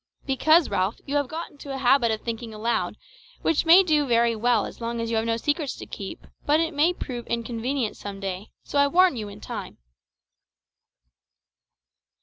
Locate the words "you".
1.05-1.15, 5.11-5.17, 9.15-9.27